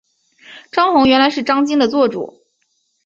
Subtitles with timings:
[0.71, 2.41] 张宏原来是张鲸的座主。